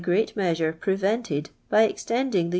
[0.07, 2.49] it measure pre\entcd by extciuiin^ the u.